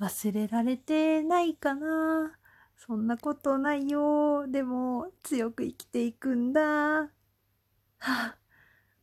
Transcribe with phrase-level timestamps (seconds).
[0.00, 2.32] 忘れられてないかな
[2.78, 4.46] そんなことないよ。
[4.48, 6.62] でも、強く生きていくんだ。
[6.62, 7.10] は
[7.98, 8.36] あ、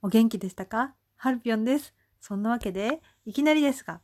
[0.02, 0.96] お元気でしたか？
[1.16, 1.94] ハルピョンです。
[2.20, 4.02] そんなわけで、いきなりですが、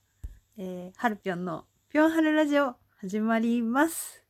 [0.55, 4.23] えー、ハルピョンのぴょんはるラジオ始まります。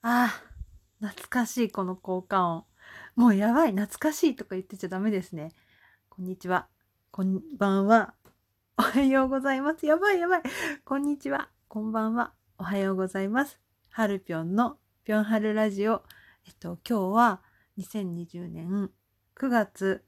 [0.00, 0.42] ああ、
[0.98, 2.64] 懐かしいこの効果音。
[3.16, 5.52] もうやばい、懐かしいとか言ってちゃダメですね。
[6.20, 6.68] こんにちは。
[7.10, 8.12] こんばんは。
[8.76, 9.86] おはようございます。
[9.86, 10.42] やばいやばい。
[10.84, 11.48] こんにちは。
[11.66, 12.34] こんばんは。
[12.58, 13.58] おはようございます。
[13.88, 16.02] はるぴょんのぴょんはるラジオ。
[16.46, 17.40] えっと、今日は
[17.78, 18.90] 2020年
[19.34, 20.04] 9月、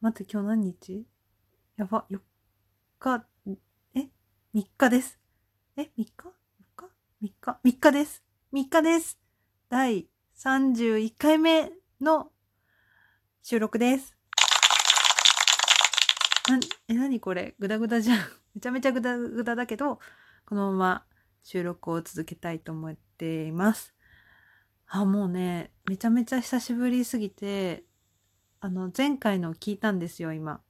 [0.00, 1.06] 待って、今日何日？
[1.76, 2.18] やば、4
[2.98, 3.24] 日、
[3.94, 4.08] え
[4.56, 5.20] ?3 日です。
[5.76, 6.32] え ?3 日 ?4
[6.74, 6.88] 日
[7.22, 8.24] ?3 日 ?3 日です。
[8.52, 9.16] 3日です。
[9.68, 12.32] 第31回目の
[13.44, 14.17] 収録です。
[16.48, 17.54] な、え、なにこれ？
[17.58, 18.18] ぐだぐだじゃん。
[18.54, 20.00] めちゃめちゃぐだぐだだけど、
[20.46, 21.06] このまま
[21.42, 23.94] 収録を続けたいと思っています。
[24.86, 27.84] あ、もうね、めちゃめちゃ久しぶりすぎて、
[28.60, 30.62] あの、前回の聞いたんですよ、今。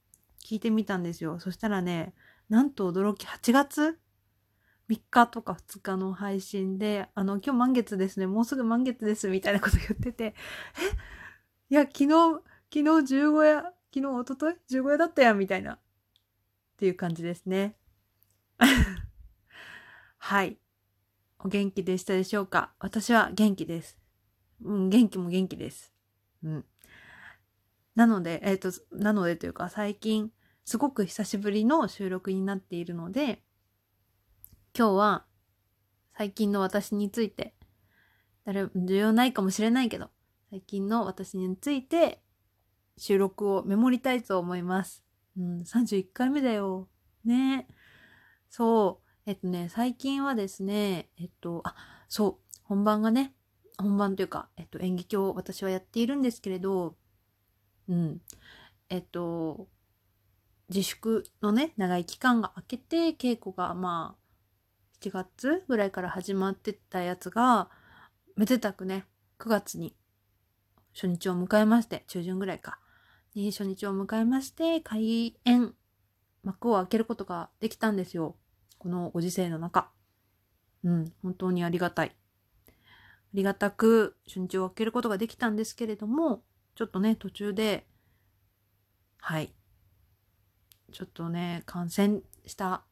[0.43, 1.39] 聞いてみたんですよ。
[1.39, 2.13] そしたらね、
[2.49, 3.99] なんと驚き、8月
[4.89, 10.33] ？3日とか2日の配信で、あの、今日満月ですね、もうすぐ満月です、みたいなこと言ってて、え？
[11.69, 12.41] いや、昨日、
[12.73, 15.73] 昨日十五夜、昨日、おととい十五夜だったやん、みたいな。
[15.73, 15.79] っ
[16.77, 17.75] ていう感じですね。
[20.17, 20.59] はい。
[21.39, 22.73] お元気でしたでしょうか？
[22.79, 23.97] 私は元気です。
[24.61, 25.93] うん、元気も元気です。
[26.43, 26.65] うん。
[27.95, 30.31] なので、えっ、ー、と、なのでというか最近
[30.63, 33.43] すごく久しぶりの収録になっているので、
[34.77, 35.25] 今日は
[36.15, 37.55] 最近の私について、
[38.45, 40.09] 誰、重要ないかもしれないけど、
[40.49, 42.21] 最近の私について
[42.99, 45.03] 収録をメモりたいと思います。
[45.37, 46.87] うん、31回目だよ。
[47.23, 47.67] ね
[48.49, 49.09] そう。
[49.25, 51.75] えっとね、最近はですね、えっと、あ、
[52.07, 53.33] そう、本番がね、
[53.77, 56.97] 本番というか、えっと、演劇を私はやっているんですけれど、
[57.87, 58.21] うん。
[58.89, 59.67] えっと、
[60.69, 64.19] 自粛のね、長い期間が明けて、稽古がまあ、
[65.01, 67.69] 7月ぐらいから始まってたやつが、
[68.35, 69.05] めでたくね、
[69.39, 69.95] 9月に
[70.93, 72.79] 初日を迎えまして、中旬ぐらいか、
[73.41, 75.73] に初日を迎えまして、開演、
[76.43, 78.35] 幕を開けることができたんですよ。
[78.77, 79.91] このご時世の中。
[80.83, 82.15] うん、本当にありがたい。
[82.67, 82.71] あ
[83.33, 86.43] りがたく初日を開けることができたんですけれども、
[86.75, 87.85] ちょっとね、途中で、
[89.17, 89.53] はい。
[90.91, 92.83] ちょっとね、感染した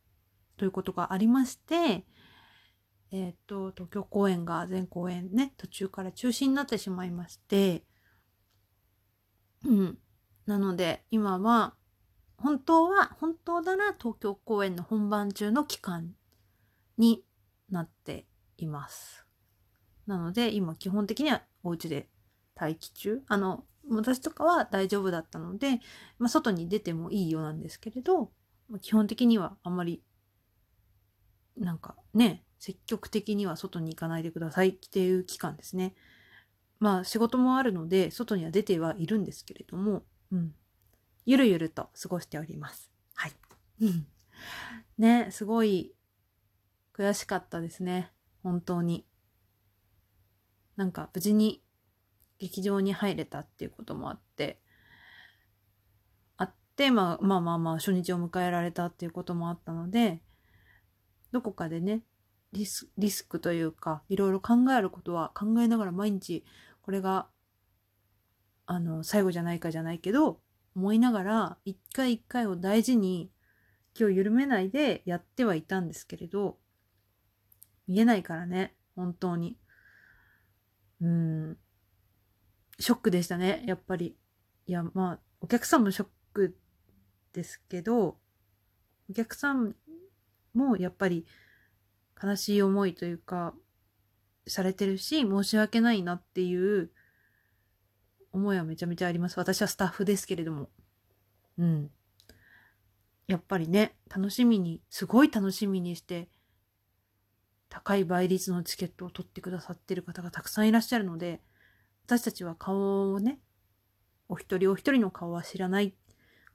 [0.58, 2.06] ということがありまして、
[3.12, 7.84] えっ、ー、と、東京公演が全公演ね、途中から中止になってしまいまして、
[9.66, 9.98] うん。
[10.48, 11.76] なので、今は、
[12.38, 16.16] 本当は、本当なら東京公演の本番中の期間
[16.98, 17.24] に
[17.70, 18.26] なって
[18.58, 19.26] います。
[20.08, 22.10] なので、今基本的にはお家で
[22.60, 23.22] 待機中。
[23.28, 25.82] あの、私とかは大丈夫だったので、
[26.18, 28.32] まあ、外に出てもいいようなんですけれど、
[28.82, 30.02] 基本的にはあんまり、
[31.58, 35.94] なんかね、積極的には外に行かないでくださいっていう期間ですね。
[36.80, 40.56] まあ仕事もあるので、外には出てはいるんですけれども、うん。
[41.26, 42.92] ゆるゆると過ごしております。
[43.16, 43.34] はい。
[44.98, 45.94] ね、すごい
[46.94, 48.12] 悔しかったですね。
[48.44, 49.06] 本当に。
[50.76, 51.64] なんか無事に
[52.40, 54.62] 劇場に入れたっていうこともあって、
[56.38, 60.22] あって、まあまあまあまあ初日を迎えられたっていうこともあったので、
[61.32, 62.04] どこかでね、
[62.54, 66.46] リスリスクというか、いろいろ考えることは考えながら毎日、
[66.82, 67.28] これが、
[68.68, 70.40] あの、最後じゃないかじゃないけど、
[70.76, 73.32] 思いながら、一回一回を大事に、
[73.94, 76.60] 気を緩めないでやってはいたんですけれど、
[77.88, 79.58] 見えないからね、本当に。
[81.02, 81.58] うん。
[82.80, 84.16] ショックでしたね、やっぱり。
[84.68, 86.58] いや、まあ、お客さんもショック
[87.34, 88.20] ですけど、
[89.10, 89.76] お客さん
[90.54, 91.26] もやっぱり
[92.22, 93.56] 悲しい思いというか、
[94.46, 96.92] されてるし、申し訳ないなっていう
[98.38, 99.38] 思いはめちゃめちゃあります。
[99.38, 100.70] 私はスタッフですけれども。
[101.58, 101.92] うん。
[103.28, 106.30] やっぱりね、楽しみに、すごい楽しみにして、
[107.70, 111.42] 高い倍率のチケットを取ってくださってる方がたくさんいらっしゃるので、
[112.06, 113.40] 私たちは顔をね、
[114.30, 115.94] お一人お一人の顔は知らない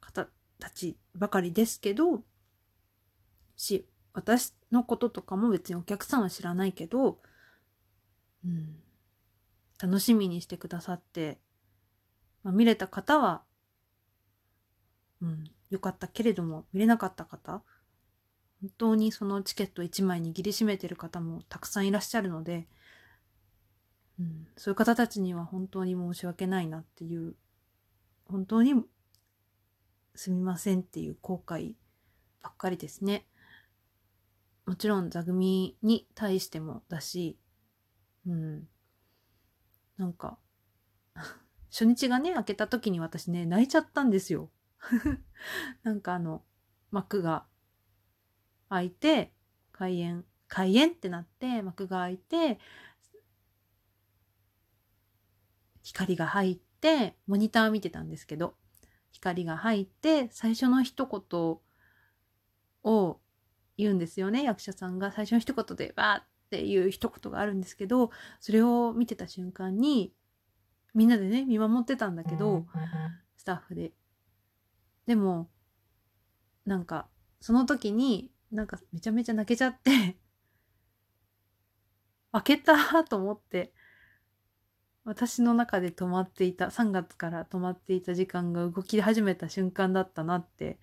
[0.00, 0.26] 方
[0.58, 2.22] たちばかりですけど、
[3.56, 7.18] し、私のこととかも別にお客さんは知らないけど、
[8.44, 8.76] うん、
[9.82, 11.38] 楽しみにしてくださって、
[12.42, 13.42] まあ、見れた方は、
[15.20, 17.62] うん、よかったけれども見れなかった方
[18.60, 22.66] 本当にそのチケット1枚握りしめてる方もたくさんいらっしゃるので、
[24.20, 27.34] うん、そういう方たちには本当に申し訳ないなっていう
[28.26, 28.74] 本当に
[30.14, 31.72] すみませんっていう後悔
[32.42, 33.26] ばっかりですね。
[34.66, 37.36] もちろん座組に対してもだし、
[38.26, 38.68] うん。
[39.96, 40.38] なんか、
[41.72, 44.50] 初日がね、開けた時に私ね、泣いちゃったんですよ。
[45.82, 46.44] なんかあの、
[46.90, 47.46] 幕が
[48.68, 49.32] 開いて、
[49.72, 52.60] 開演、開演ってなって、幕が開いて、
[55.82, 58.54] 光が入って、モニター見てたんですけど、
[59.10, 61.58] 光が入って、最初の一言
[62.84, 63.20] を
[63.78, 64.42] 言うんですよね。
[64.42, 68.10] 役者さんが最初の一言で、わーっていう一言があるんですけど、
[68.40, 70.14] それを見てた瞬間に、
[70.94, 72.66] みんなでね、見守ってたんだけど、
[73.36, 73.92] スタッフで。
[75.06, 75.50] でも、
[76.64, 77.08] なんか、
[77.40, 79.90] その時に、なんかめちゃめちゃ泣けちゃって
[82.32, 83.72] 開けたと思って、
[85.04, 90.78] 私の中で止まっていた、3月から止まっていた時間が動き始めた瞬間だったなって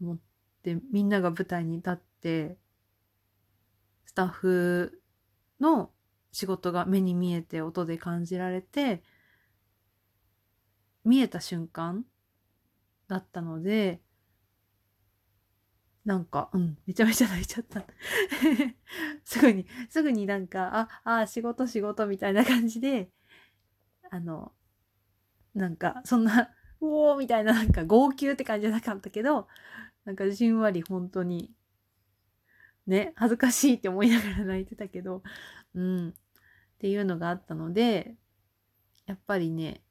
[0.00, 0.18] 思っ
[0.62, 2.58] て、みんなが舞台に立って、
[4.04, 5.02] スタッフ
[5.60, 5.92] の
[6.32, 9.02] 仕事が目に見えて音で感じられて、
[11.04, 12.04] 見えた瞬間
[13.08, 14.00] だったので、
[16.04, 17.84] なんか、うん、めちゃめちゃ泣いちゃった。
[19.24, 23.10] すぐに、すぐになんか、あ、あ、仕事仕事みたいな感じで、
[24.10, 24.52] あの、
[25.54, 29.48] なんか、そんな、うおみたいななんか号泣って感じじゃなかったけど、
[30.04, 31.52] なんかじんわり本当に、
[32.86, 35.22] ね、恥ずかしいって思いながら泣いてたけど、
[35.74, 36.12] うん、っ
[36.78, 38.16] ていうのがあったので、
[39.06, 39.82] やっぱりね、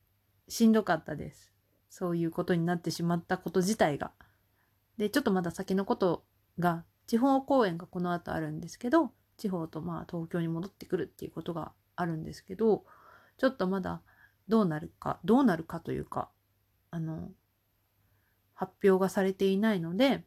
[0.47, 1.53] しんどかったです。
[1.89, 4.11] そういうことになってしまったこと自体が。
[4.97, 6.25] で、ちょっとまだ先のこと
[6.59, 12.85] が、地方公演がこの後あるんですけど、地方とまあ東京に戻ってくるっていうことがあるんですけど、
[13.37, 14.01] ちょっとまだ
[14.47, 16.29] どうなるか、どうなるかというか、
[16.91, 17.31] あの、
[18.53, 20.25] 発表がされていないので、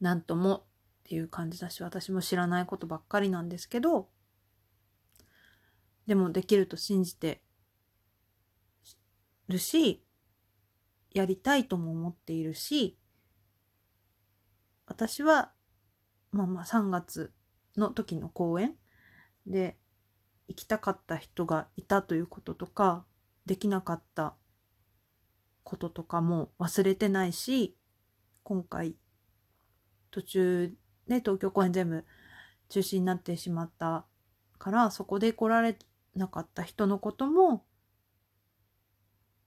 [0.00, 0.62] なんともっ
[1.04, 4.08] ていう感じだし、私も知らないことばっかりなんですけど、
[6.06, 7.42] でもできると信じて
[9.48, 10.04] るし、
[11.12, 12.98] やりたいとも思っているし、
[14.86, 15.52] 私は、
[16.32, 17.32] まあまあ3月
[17.76, 18.74] の時の公演
[19.46, 19.76] で
[20.48, 23.04] 行きたかった人がいたということとか、
[23.46, 24.34] できなかった
[25.62, 27.76] こととかも忘れてないし、
[28.42, 28.96] 今回
[30.10, 30.72] 途中
[31.08, 32.04] ね、東京公演全部
[32.68, 34.06] 中止になってしまった
[34.58, 35.78] から、そこで来られ
[36.14, 37.64] なかった人のことも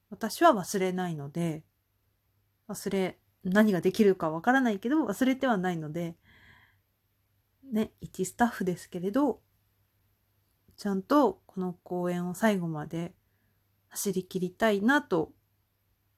[0.10, 1.64] 私は忘れないので、
[2.68, 6.16] 忘れ、何ができるかわからないけど、忘れてはないので、
[7.72, 9.42] ね、一スタッフですけれど、
[10.76, 13.14] ちゃんとこの公演を最後まで
[13.90, 15.34] 走り切りたいなと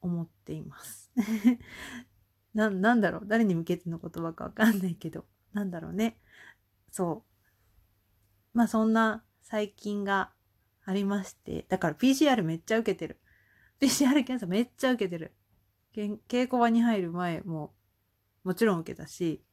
[0.02, 1.12] 思っています。
[2.54, 3.28] な、なんだろう？
[3.28, 6.18] 誰に向けての言葉かわかんないけど、なんだろうね。
[6.92, 7.26] そ
[8.54, 8.58] う。
[8.58, 10.32] まあそんな最近が
[10.86, 13.20] ありまして、だから PCR めっちゃ受けてる。
[13.82, 15.34] PCR 検査めっちゃ受けてる。
[15.94, 17.74] 稽古場に入る前も
[18.44, 19.44] もちろん受けたし、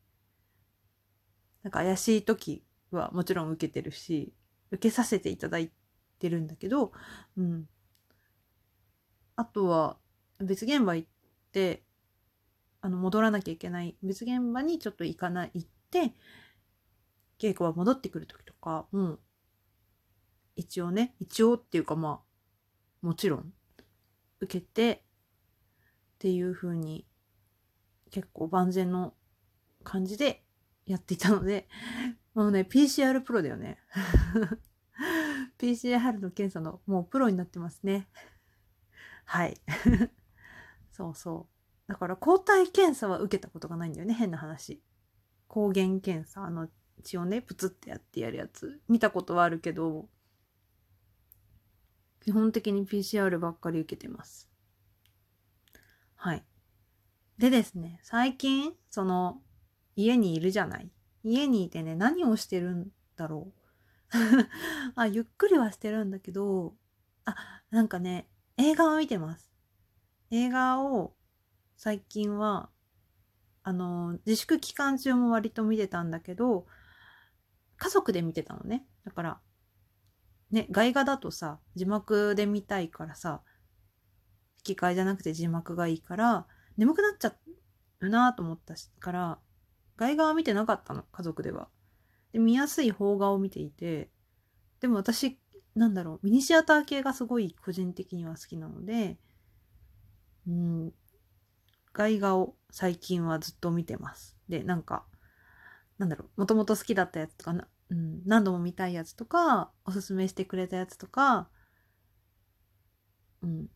[1.62, 4.34] なんか怪しい時はもちろん受けてるし、
[4.70, 5.72] 受けさせていただい
[6.18, 6.92] てるんだけど、
[7.36, 7.68] うん。
[9.36, 9.96] あとは
[10.40, 11.08] 別現場行っ
[11.52, 11.82] て、
[12.80, 16.14] あの、戻らなきゃいけない別現場にちょっと行かない、行って、
[17.38, 19.18] 稽古は戻ってくる時とか、うん。
[20.54, 22.20] 一応ね、一応っていうかま
[23.02, 23.52] あ、もちろん
[24.40, 27.06] 受けてっていう風に
[28.10, 29.14] 結構万全の
[29.84, 30.44] 感じで
[30.86, 31.68] やっていたので、
[32.34, 33.78] もうね、PCR プロだよね。
[35.58, 38.08] PCR の検査のもうプロになってますね。
[39.24, 39.56] はい。
[40.90, 41.48] そうそ
[41.88, 41.92] う。
[41.92, 44.82] だから抗体検査は受けたことがないんだよね、変な話。
[45.46, 46.68] 抗原検査、あの
[47.02, 48.80] 血をね、プツってやってやるやつ。
[48.88, 50.08] 見たことはあるけど、
[52.28, 54.50] 基本的に PCR ばっかり受けてます。
[56.14, 56.44] はい。
[57.38, 59.40] でですね、最近、その、
[59.96, 60.90] 家にいるじゃない？
[61.24, 63.60] 家にいてね、何をしてるんだろう？
[64.94, 66.76] あ、ゆっくりはしてるんだけど、
[67.24, 69.50] あ、なんかね、映画を見てます。
[70.30, 71.16] 映画を
[71.78, 72.68] 最近は、
[73.62, 76.66] あの、自粛期間中も割と見てたんだけど、
[77.78, 78.86] 家族で見てたのね。
[79.06, 79.40] だから、
[80.50, 83.42] ね、外画だとさ、字幕で見たいからさ、
[84.58, 87.34] 吹き替えじゃなくて字幕がいいから、眠くなっちゃ
[88.00, 89.38] うなと思ったから、
[89.96, 91.68] 外画は見てなかったの、家族では。
[92.32, 94.10] で、見やすい邦画を見ていて、
[94.80, 95.38] でも私、
[95.74, 99.18] なんだろう、ミニシアター系がすごい個人的には好きなので、
[100.46, 100.92] うん、
[101.92, 104.36] 外画を最近はずっと見てます。
[104.48, 105.04] で、なんか、
[105.98, 111.50] なんだろう、もともと好きだったやつとかな、うん、何度も見たいやつとか、おすすめしてくれたやつとか、
[113.42, 113.68] うん。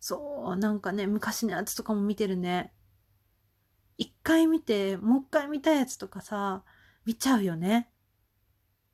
[0.00, 2.74] そう、なんかね、昔のやつとかも見てるね。
[3.96, 6.62] 一回見て、もう一回見たやつとかさ、
[7.06, 7.90] 見ちゃうよね。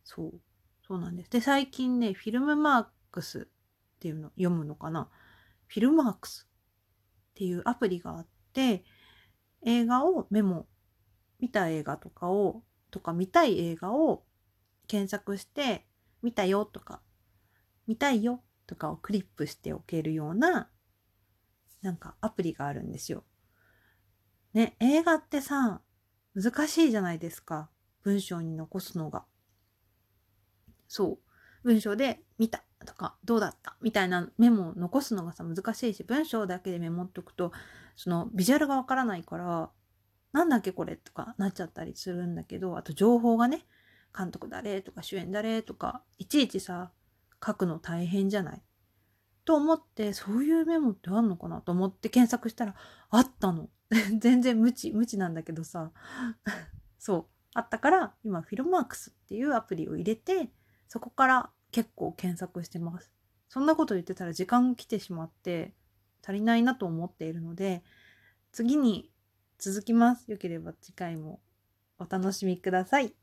[0.04, 0.40] そう。
[0.86, 1.30] そうなんです。
[1.30, 5.08] で、最近ね、フィルムマークスっていうの、読むのかな。
[5.66, 6.48] フィルマークス
[7.32, 8.84] っていうアプリがあって、
[9.64, 10.68] 映画をメモ、
[11.40, 14.24] 見た映画とかを、とか見たい映画を
[14.86, 15.86] 検索して、
[16.22, 17.00] 見たよとか、
[17.86, 20.70] 見たいよとかをクリップしておけるような、
[21.82, 23.24] なんかアプリがあるんですよ。
[24.52, 25.80] ね、映画ってさ、
[26.34, 27.70] 難しいじゃないですか。
[28.02, 29.24] 文章に残すのが。
[30.86, 31.18] そう。
[31.64, 33.76] 文章で見たとか、どうだった？
[33.82, 37.52] みたいなメモを残すのがさ、難しいし、文章だけでメモっとくと、
[37.96, 39.70] そのビジュアルがわからないから、
[40.32, 43.66] なんだっけこれとかなっちゃったりするんだけど、あと情報がね、
[44.16, 46.92] 監督誰とか主演誰とか、いちいちさ、
[47.44, 48.62] 書くの大変じゃない？
[49.44, 52.74] と思って、そういうメモってあんのかなと思って検索したら、
[53.10, 53.70] あったの。
[54.18, 55.92] 全然無知、無知なんだけどさ。
[56.98, 57.26] そう。
[57.54, 60.52] あったから、今、フィルマークスっていうアプリを入れて、
[60.88, 63.10] そこから結構検索してます。
[63.48, 65.74] そんなこと言ってたら時間来てしまって
[66.22, 67.82] 足りないなと思っているので、
[68.52, 69.10] 次に
[69.58, 70.30] 続きます。
[70.30, 71.40] よければ次回も
[71.98, 73.17] お楽しみください。